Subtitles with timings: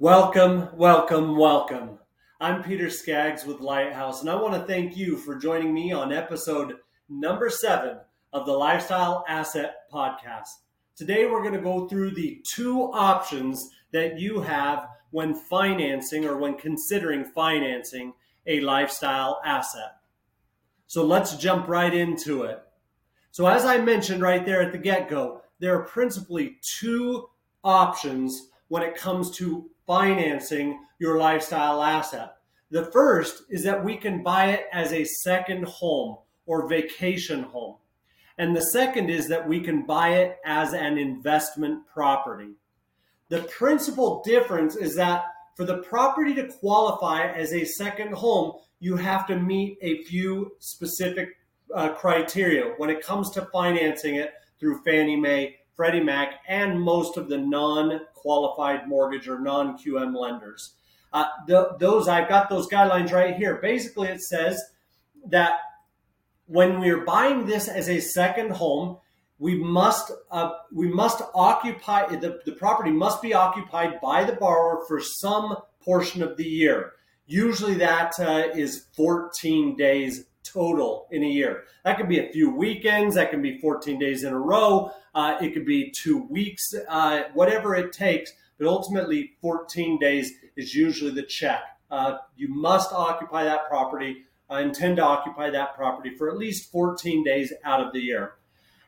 [0.00, 1.98] Welcome, welcome, welcome.
[2.40, 6.10] I'm Peter Skaggs with Lighthouse, and I want to thank you for joining me on
[6.10, 6.76] episode
[7.10, 7.98] number seven
[8.32, 10.48] of the Lifestyle Asset Podcast.
[10.96, 16.38] Today, we're going to go through the two options that you have when financing or
[16.38, 18.14] when considering financing
[18.46, 19.96] a lifestyle asset.
[20.86, 22.62] So, let's jump right into it.
[23.32, 27.28] So, as I mentioned right there at the get go, there are principally two
[27.62, 32.36] options when it comes to financing your lifestyle asset.
[32.70, 37.76] The first is that we can buy it as a second home or vacation home.
[38.38, 42.52] And the second is that we can buy it as an investment property.
[43.28, 45.24] The principal difference is that
[45.56, 50.52] for the property to qualify as a second home, you have to meet a few
[50.60, 51.30] specific
[51.74, 57.16] uh, criteria when it comes to financing it through Fannie Mae Freddie Mac, and most
[57.16, 60.74] of the non qualified mortgage or non QM lenders.
[61.10, 63.58] Uh, the, those I've got those guidelines right here.
[63.62, 64.62] Basically, it says
[65.28, 65.54] that
[66.44, 68.98] when we're buying this as a second home,
[69.38, 74.84] we must uh, we must occupy the, the property must be occupied by the borrower
[74.86, 76.92] for some portion of the year.
[77.26, 81.64] Usually, that uh, is 14 days total in a year.
[81.84, 85.36] That could be a few weekends, that can be 14 days in a row, uh,
[85.40, 88.32] it could be two weeks, uh, whatever it takes.
[88.58, 91.62] But ultimately, 14 days is usually the check.
[91.90, 96.70] Uh, you must occupy that property, uh, intend to occupy that property for at least
[96.70, 98.34] 14 days out of the year.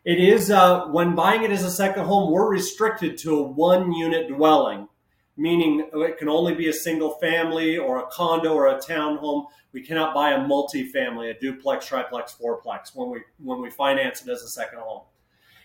[0.05, 3.93] It is, uh, when buying it as a second home, we're restricted to a one
[3.93, 4.89] unit dwelling
[5.37, 9.47] meaning it can only be a single family or a condo or a townhome.
[9.73, 14.29] We cannot buy a multifamily, a duplex, triplex, fourplex when we when we finance it
[14.31, 15.05] as a second home.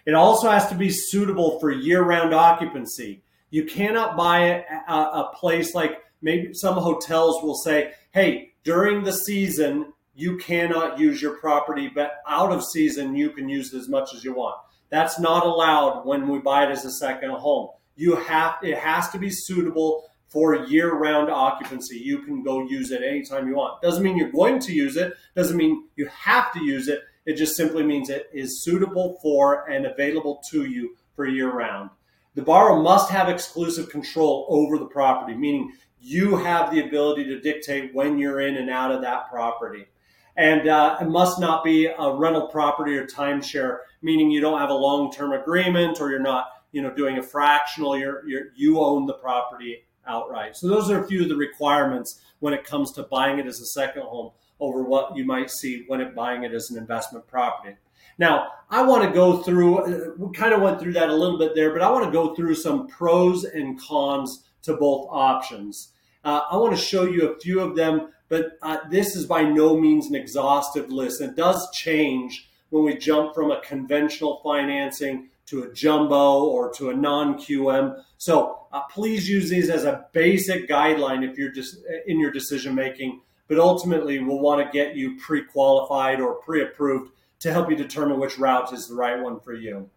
[0.06, 3.24] It also has to be suitable for year-round occupancy.
[3.50, 9.14] You cannot buy a, a place like maybe some hotels will say, "Hey, during the
[9.14, 13.90] season you cannot use your property, but out of season you can use it as
[13.90, 14.56] much as you want."
[14.90, 19.10] That's not allowed when we buy it as a second home you have it has
[19.10, 21.98] to be suitable for year-round occupancy.
[21.98, 23.82] You can go use it anytime you want.
[23.82, 25.14] Doesn't mean you're going to use it.
[25.36, 27.02] Doesn't mean you have to use it.
[27.26, 31.90] It just simply means it is suitable for and available to you for year-round.
[32.36, 37.40] The borrower must have exclusive control over the property, meaning you have the ability to
[37.40, 39.88] dictate when you're in and out of that property.
[40.36, 44.70] And uh, it must not be a rental property or timeshare, meaning you don't have
[44.70, 46.46] a long-term agreement or you're not
[46.78, 50.56] you know, doing a fractional, you're, you're, you own the property outright.
[50.56, 53.60] So those are a few of the requirements when it comes to buying it as
[53.60, 54.30] a second home
[54.60, 57.76] over what you might see when it buying it as an investment property.
[58.20, 61.40] Now, I want to go through, uh, we kind of went through that a little
[61.40, 65.94] bit there, but I want to go through some pros and cons to both options.
[66.24, 69.42] Uh, I want to show you a few of them, but uh, this is by
[69.42, 71.22] no means an exhaustive list.
[71.22, 76.90] It does change when we jump from a conventional financing to a jumbo or to
[76.90, 78.02] a non-QM.
[78.18, 82.76] So uh, please use these as a basic guideline if you're just in your decision
[82.76, 83.22] making.
[83.48, 88.38] But ultimately, we'll want to get you pre-qualified or pre-approved to help you determine which
[88.38, 89.90] route is the right one for you.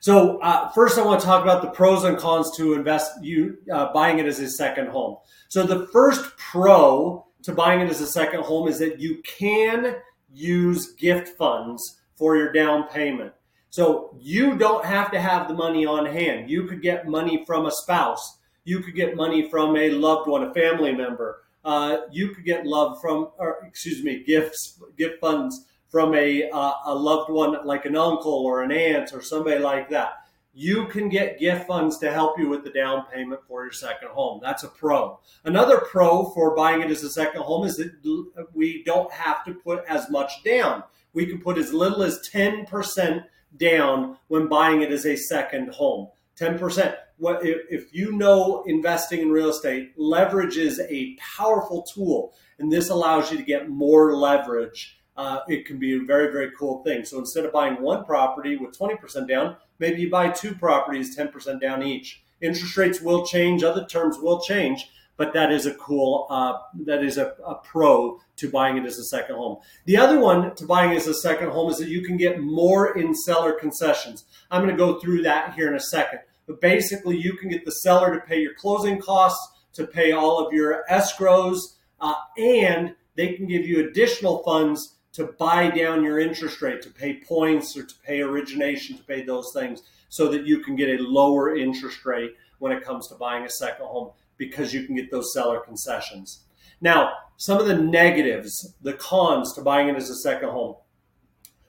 [0.00, 3.58] So uh, first, I want to talk about the pros and cons to invest you
[3.72, 5.18] uh, buying it as a second home.
[5.48, 9.96] So the first pro to buying it as a second home is that you can
[10.32, 13.32] use gift funds for your down payment.
[13.72, 16.50] So you don't have to have the money on hand.
[16.50, 18.38] You could get money from a spouse.
[18.64, 21.40] You could get money from a loved one, a family member.
[21.64, 26.72] Uh, you could get love from, or excuse me, gifts, gift funds from a, uh,
[26.84, 30.16] a loved one like an uncle or an aunt or somebody like that.
[30.52, 34.08] You can get gift funds to help you with the down payment for your second
[34.08, 34.38] home.
[34.42, 35.18] That's a pro.
[35.46, 39.54] Another pro for buying it as a second home is that we don't have to
[39.54, 40.82] put as much down.
[41.14, 43.24] We can put as little as 10%
[43.56, 46.08] down when buying it as a second home.
[46.38, 46.94] 10%.
[47.18, 52.88] What if you know investing in real estate, leverage is a powerful tool, and this
[52.88, 54.98] allows you to get more leverage.
[55.16, 57.04] Uh, it can be a very, very cool thing.
[57.04, 61.60] So instead of buying one property with 20% down, maybe you buy two properties 10%
[61.60, 62.24] down each.
[62.40, 64.90] Interest rates will change, other terms will change,
[65.22, 66.54] but that is a cool, uh,
[66.84, 69.58] that is a, a, pro to buying it as a second home.
[69.84, 72.98] The other one to buying as a second home is that you can get more
[72.98, 74.24] in seller concessions.
[74.50, 76.18] I'm going to go through that here in a second.
[76.48, 80.44] But basically, you can get the seller to pay your closing costs, to pay all
[80.44, 86.18] of your escrows, uh, and they can give you additional funds to buy down your
[86.18, 90.46] interest rate, to pay points or to pay origination, to pay those things so that
[90.46, 94.10] you can get a lower interest rate when it comes to buying a second home
[94.36, 96.44] because you can get those seller concessions.
[96.80, 100.76] Now, some of the negatives, the cons to buying it as a second home.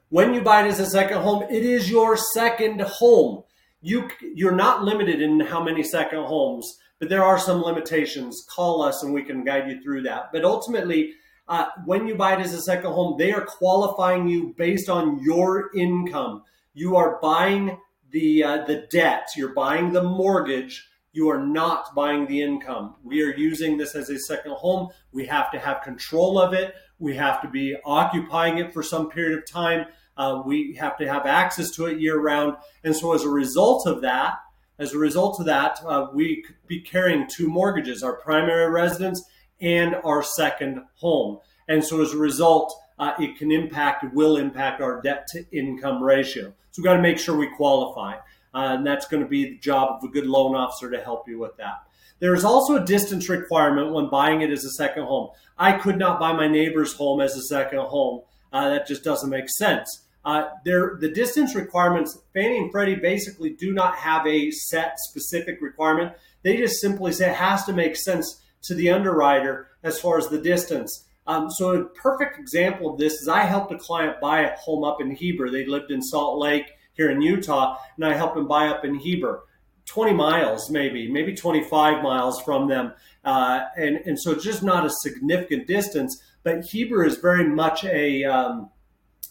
[0.10, 3.44] When you buy it as a second home, it is your second home.
[3.82, 8.46] You you're not limited in how many second homes, but there are some limitations.
[8.56, 10.30] Call us and we can guide you through that.
[10.32, 11.14] But ultimately,
[11.48, 15.20] uh, when you buy it as a second home, they are qualifying you based on
[15.22, 16.44] your income.
[16.74, 17.78] You are buying
[18.12, 19.28] the uh, the debt.
[19.36, 20.88] You're buying the mortgage.
[21.14, 22.96] You are not buying the income.
[23.04, 24.90] We are using this as a second home.
[25.12, 26.76] We have to have control of it.
[27.00, 29.86] We have to be occupying it for some period of time.
[30.18, 32.58] Uh, we have to have access to it year round.
[32.84, 34.40] And so, as a result of that,
[34.80, 39.24] as a result of that, uh, we could be carrying two mortgages: our primary residence
[39.62, 41.40] and our second home.
[41.68, 46.04] And so as a result, uh, it can impact, will impact our debt to income
[46.04, 46.54] ratio.
[46.72, 48.18] So we've got to make sure we qualify.
[48.54, 51.28] Uh, and that's going to be the job of a good loan officer to help
[51.28, 51.84] you with that.
[52.20, 55.30] There is also a distance requirement when buying it as a second home.
[55.58, 58.22] I could not buy my neighbor's home as a second home.
[58.52, 60.06] Uh, that just doesn't make sense.
[60.24, 65.60] Uh, there, the distance requirements, Fannie and Freddie basically do not have a set specific
[65.62, 66.14] requirement.
[66.44, 70.30] They just simply say it has to make sense to the underwriter as far as
[70.30, 71.06] the distance.
[71.28, 74.84] Um, so a perfect example of this is I helped a client buy a home
[74.84, 75.50] up in Heber.
[75.50, 78.96] They lived in Salt Lake here in Utah, and I helped them buy up in
[78.96, 79.44] Heber.
[79.86, 82.94] 20 miles, maybe, maybe 25 miles from them.
[83.26, 88.24] Uh, and, and so just not a significant distance, but Heber is very much a,
[88.24, 88.70] um,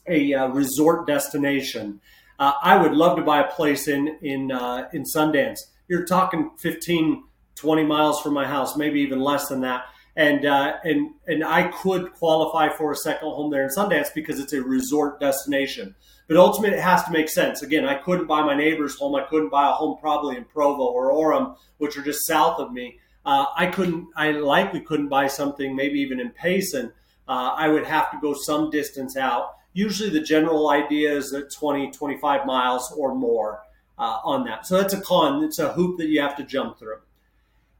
[0.06, 2.00] a uh, resort destination.
[2.38, 5.58] Uh, I would love to buy a place in, in, uh, in Sundance.
[5.88, 7.24] You're talking 15,
[7.54, 9.84] 20 miles from my house, maybe even less than that.
[10.14, 14.38] And uh, and and I could qualify for a second home there in Sundance because
[14.38, 15.94] it's a resort destination.
[16.28, 17.62] But ultimately, it has to make sense.
[17.62, 19.14] Again, I couldn't buy my neighbor's home.
[19.14, 22.72] I couldn't buy a home probably in Provo or Orem, which are just south of
[22.72, 22.98] me.
[23.24, 24.08] Uh, I couldn't.
[24.16, 26.92] I likely couldn't buy something maybe even in Payson.
[27.28, 29.54] Uh, I would have to go some distance out.
[29.72, 33.60] Usually, the general idea is that 20, 25 miles or more
[33.98, 34.66] uh, on that.
[34.66, 35.44] So that's a con.
[35.44, 36.98] It's a hoop that you have to jump through.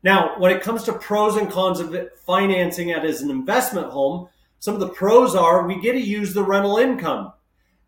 [0.03, 1.97] Now, when it comes to pros and cons of
[2.27, 4.29] financing it as an investment home,
[4.59, 7.33] some of the pros are we get to use the rental income.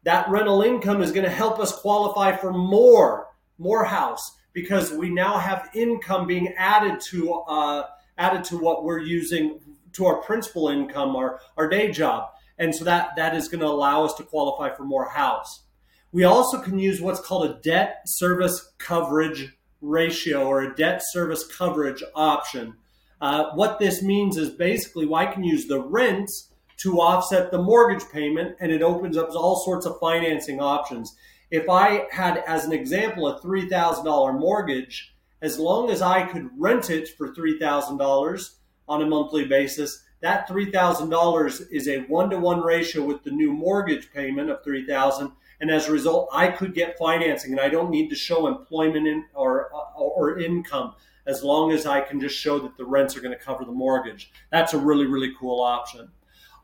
[0.04, 3.28] That rental income is going to help us qualify for more,
[3.58, 7.86] more house because we now have income being added to uh,
[8.16, 9.60] added to what we're using
[9.94, 12.30] to our principal income, our, our day job.
[12.58, 15.64] And so that, that is going to allow us to qualify for more house.
[16.12, 21.44] We also can use what's called a debt service coverage ratio or a debt service
[21.46, 22.74] coverage option.
[23.20, 27.62] Uh, what this means is basically well, I can use the rents to offset the
[27.62, 31.16] mortgage payment, and it opens up all sorts of financing options.
[31.50, 36.90] If I had, as an example, a $3,000 mortgage, as long as I could rent
[36.90, 38.50] it for $3,000
[38.88, 43.52] on a monthly basis, that $3,000 is a one to one ratio with the new
[43.52, 45.30] mortgage payment of 3000
[45.60, 49.06] and as a result, I could get financing, and I don't need to show employment
[49.06, 50.94] in, or or income
[51.26, 53.72] as long as I can just show that the rents are going to cover the
[53.72, 54.30] mortgage.
[54.50, 56.10] That's a really really cool option.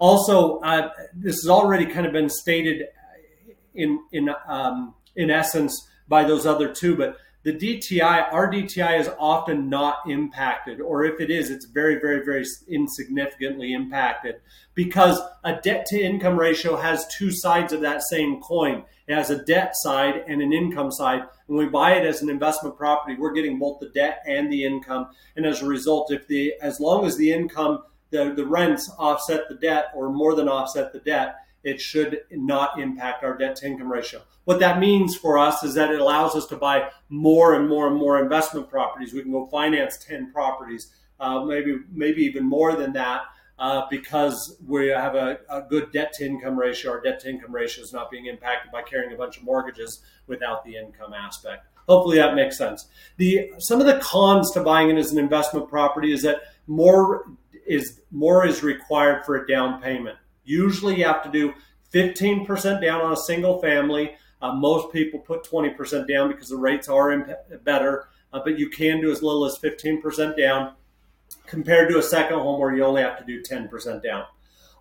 [0.01, 2.87] Also, uh, this has already kind of been stated
[3.75, 9.09] in in um, in essence by those other two, but the DTI, our DTI is
[9.19, 14.37] often not impacted, or if it is, it's very, very, very insignificantly impacted
[14.75, 18.85] because a debt to income ratio has two sides of that same coin.
[19.07, 21.23] It has a debt side and an income side.
[21.47, 24.65] When we buy it as an investment property, we're getting both the debt and the
[24.65, 25.09] income.
[25.35, 29.49] And as a result, if the as long as the income, the, the rents offset
[29.49, 33.67] the debt or more than offset the debt, it should not impact our debt to
[33.67, 34.23] income ratio.
[34.45, 37.87] What that means for us is that it allows us to buy more and more
[37.87, 39.13] and more investment properties.
[39.13, 43.23] We can go finance 10 properties, uh, maybe, maybe even more than that.
[43.59, 46.93] Uh, because we have a, a, good debt to income ratio.
[46.93, 50.01] Our debt to income ratio is not being impacted by carrying a bunch of mortgages
[50.27, 51.67] without the income aspect.
[51.87, 52.87] Hopefully that makes sense.
[53.19, 57.27] The some of the cons to buying it as an investment property is that more
[57.67, 60.17] is more is required for a down payment.
[60.45, 61.53] Usually you have to do
[61.93, 64.13] 15% down on a single family.
[64.43, 68.71] Uh, most people put 20% down because the rates are imp- better, uh, but you
[68.71, 70.75] can do as little as 15% down
[71.47, 74.25] compared to a second home where you only have to do 10% down.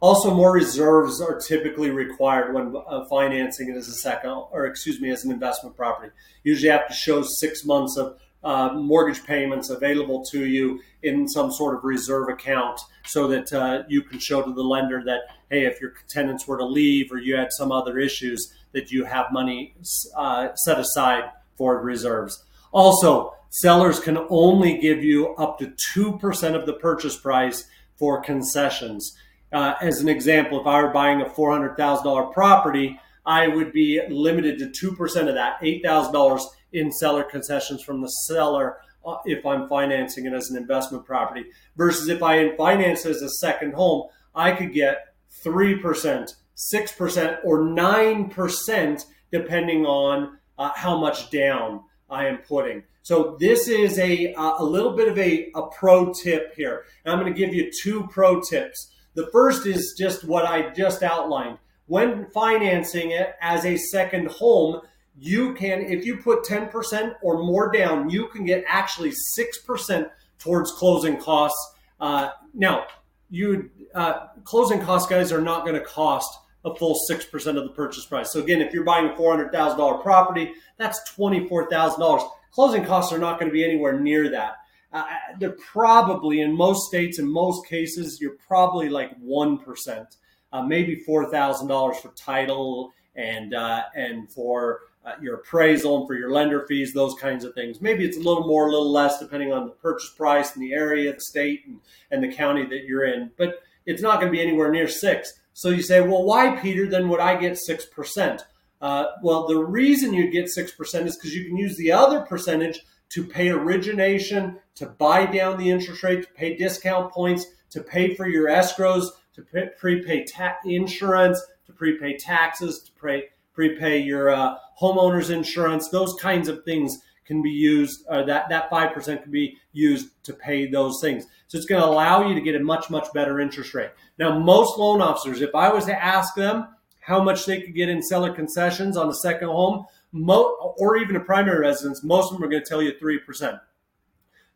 [0.01, 5.01] Also, more reserves are typically required when uh, financing it as a second, or excuse
[5.01, 6.09] me, as an investment property.
[6.43, 11.51] Usually, have to show six months of uh, mortgage payments available to you in some
[11.51, 15.65] sort of reserve account so that uh, you can show to the lender that, hey,
[15.65, 19.27] if your tenants were to leave or you had some other issues, that you have
[19.31, 19.73] money
[20.15, 21.23] uh, set aside
[21.57, 22.43] for reserves.
[22.71, 27.65] Also, sellers can only give you up to 2% of the purchase price
[27.97, 29.17] for concessions.
[29.51, 34.59] Uh, as an example, if I were buying a $400,000 property, I would be limited
[34.59, 36.41] to 2% of that, $8,000
[36.73, 41.45] in seller concessions from the seller uh, if I'm financing it as an investment property.
[41.77, 46.33] Versus if I finance it as a second home, I could get 3%,
[46.73, 52.83] 6%, or 9%, depending on uh, how much down I am putting.
[53.03, 56.85] So this is a, a little bit of a, a pro tip here.
[57.05, 58.91] And I'm going to give you two pro tips.
[59.15, 61.57] The first is just what I just outlined.
[61.89, 64.81] When financing it as a second home,
[65.17, 70.71] you can, if you put 10% or more down, you can get actually 6% towards
[70.73, 71.57] closing costs.
[71.99, 72.85] Uh, now,
[73.31, 76.29] you uh, closing costs, guys, are not going to cost
[76.63, 78.31] a full 6% of the purchase price.
[78.31, 82.29] So again, if you're buying a $400,000 property, that's $24,000.
[82.51, 84.57] Closing costs are not going to be anywhere near that.
[84.93, 85.05] Uh,
[85.39, 90.05] they're probably in most states, in most cases, you're probably like 1%,
[90.51, 96.31] uh, maybe $4,000 for title and, uh, and for uh, your appraisal and for your
[96.31, 97.81] lender fees, those kinds of things.
[97.81, 100.73] Maybe it's a little more, a little less, depending on the purchase price and the
[100.73, 101.79] area, the state, and,
[102.11, 103.31] and the county that you're in.
[103.37, 105.33] But it's not going to be anywhere near six.
[105.53, 106.87] So you say, well, why, Peter?
[106.87, 108.45] Then would I get six percent?
[108.81, 112.21] Uh, well, the reason you get six percent is because you can use the other
[112.21, 112.79] percentage
[113.09, 118.15] to pay origination, to buy down the interest rate, to pay discount points, to pay
[118.15, 119.07] for your escrows,
[119.39, 125.89] to pay, prepay ta- insurance, to prepay taxes, to pay prepay your uh, homeowner's insurance.
[125.89, 128.05] Those kinds of things can be used.
[128.07, 131.25] Uh, that that five percent can be used to pay those things.
[131.47, 133.91] So it's going to allow you to get a much much better interest rate.
[134.17, 136.67] Now, most loan officers, if I was to ask them
[136.99, 141.15] how much they could get in seller concessions on a second home, mo- or even
[141.15, 143.57] a primary residence, most of them are going to tell you three percent.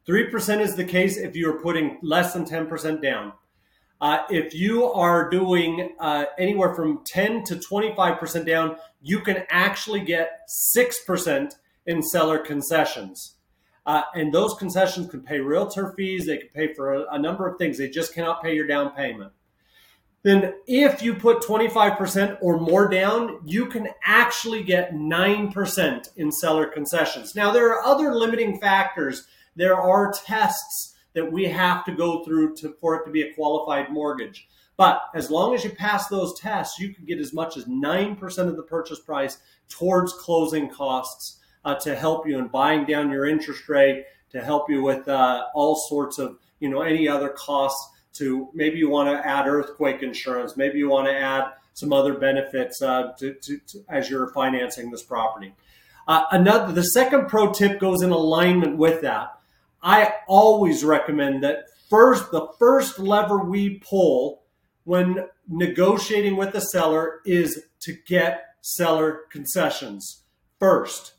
[0.05, 3.33] Three percent is the case if you are putting less than ten percent down.
[4.01, 10.01] Uh, if you are doing uh, anywhere from 10 to 25% down, you can actually
[10.01, 11.53] get 6%
[11.85, 13.35] in seller concessions.
[13.85, 17.47] Uh, and those concessions can pay realtor fees, they can pay for a, a number
[17.47, 17.77] of things.
[17.77, 19.33] They just cannot pay your down payment.
[20.23, 26.65] Then, if you put 25% or more down, you can actually get 9% in seller
[26.65, 27.35] concessions.
[27.35, 29.27] Now, there are other limiting factors.
[29.57, 33.33] There are tests that we have to go through to, for it to be a
[33.33, 34.47] qualified mortgage.
[34.75, 38.37] But as long as you pass those tests, you can get as much as 9%
[38.47, 39.37] of the purchase price
[39.69, 44.69] towards closing costs uh, to help you in buying down your interest rate, to help
[44.69, 49.09] you with uh, all sorts of, you know, any other costs to maybe you want
[49.09, 53.57] to add earthquake insurance, maybe you want to add some other benefits uh, to, to,
[53.67, 55.53] to, as you're financing this property.
[56.07, 59.39] Uh, another, the second pro tip goes in alignment with that.
[59.83, 64.43] I always recommend that first the first lever we pull
[64.85, 70.23] when negotiating with the seller is to get seller concessions
[70.57, 71.13] first.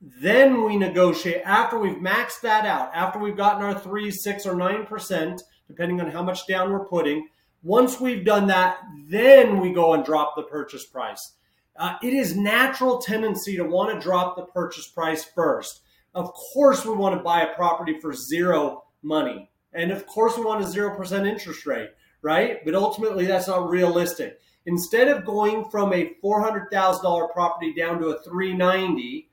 [0.00, 4.56] Then we negotiate after we've maxed that out, after we've gotten our three, six, or
[4.56, 7.28] nine percent, depending on how much down we're putting.
[7.62, 11.34] Once we've done that, then we go and drop the purchase price.
[11.76, 15.82] Uh, it is natural tendency to want to drop the purchase price first.
[16.18, 19.48] Of course, we want to buy a property for zero money.
[19.72, 21.90] And of course, we want a 0% interest rate,
[22.22, 22.64] right?
[22.64, 24.40] But ultimately, that's not realistic.
[24.66, 29.30] Instead of going from a $400,000 property down to a 390,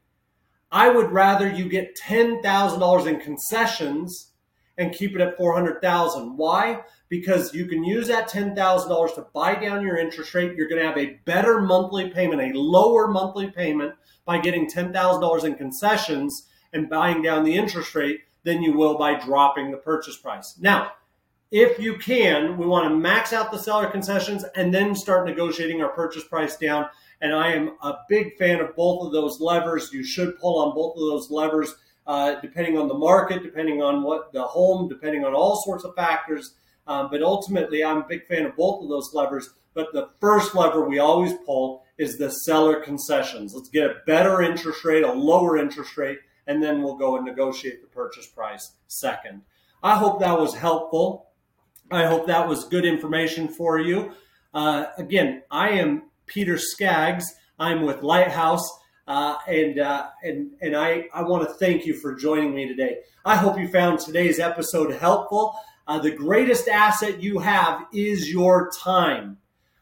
[0.72, 4.34] I would rather you get $10,000 in concessions
[4.78, 6.38] and keep it at 400,000.
[6.38, 6.84] Why?
[7.10, 10.56] Because you can use that $10,000 to buy down your interest rate.
[10.56, 15.44] You're going to have a better monthly payment, a lower monthly payment by getting $10,000
[15.44, 20.18] in concessions and buying down the interest rate than you will by dropping the purchase
[20.18, 20.56] price.
[20.60, 20.92] Now,
[21.52, 25.82] if you can, we want to max out the seller concessions and then start negotiating
[25.82, 26.88] our purchase price down.
[27.22, 29.90] And I am a big fan of both of those levers.
[29.94, 31.74] You should pull on both of those levers,
[32.06, 35.96] uh, depending on the market, depending on what the home, depending on all sorts of
[35.96, 36.56] factors.
[36.88, 39.50] Um, but ultimately, I'm a big fan of both of those levers.
[39.74, 43.54] But the first lever we always pull is the seller concessions.
[43.54, 47.26] Let's get a better interest rate, a lower interest rate, and then we'll go and
[47.26, 49.42] negotiate the purchase price second.
[49.84, 51.28] I hope that was helpful.
[51.92, 54.12] I hope that was good information for you.
[54.54, 57.26] Uh, again, I am Peter Skaggs.
[57.60, 58.68] I'm with Lighthouse,
[59.08, 63.00] uh, and uh, and and I I want to thank you for joining me today.
[63.24, 65.56] I hope you found today's episode helpful.
[65.88, 69.38] Uh, the greatest asset you have is your time.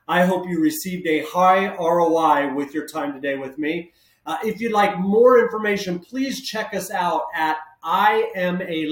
[0.07, 3.93] I hope you received a high ROI with your time today with me.
[4.25, 8.87] Uh, if you'd like more information, please check us out at I am a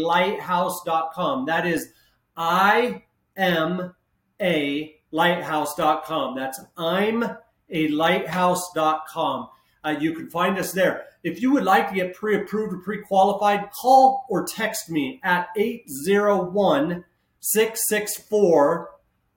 [1.45, 1.89] That is
[2.35, 3.03] I
[3.37, 3.95] am
[4.41, 6.35] a lighthouse.com.
[6.35, 7.23] That's I'm
[7.69, 9.49] a lighthouse.com.
[9.83, 11.05] Uh, you can find us there.
[11.23, 15.19] If you would like to get pre approved or pre qualified, call or text me
[15.23, 17.05] at 801
[17.39, 18.89] 664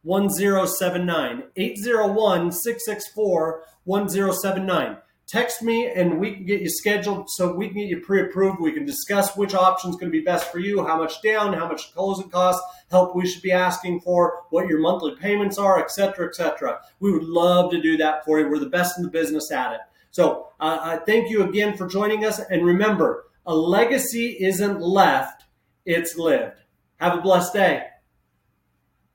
[0.03, 1.43] 1079.
[1.57, 4.97] 801 664 1079.
[5.27, 8.61] Text me and we can get you scheduled so we can get you pre approved.
[8.61, 11.55] We can discuss which option is going to be best for you, how much down,
[11.55, 15.83] how much closing costs, help we should be asking for, what your monthly payments are,
[15.83, 16.79] etc., etc.
[17.01, 18.51] We would love to do that for you.
[18.51, 19.81] We're the best in the business at it.
[20.11, 22.39] So uh, I thank you again for joining us.
[22.39, 25.45] And remember, a legacy isn't left,
[25.87, 26.61] it's lived.
[26.97, 27.87] Have a blessed day.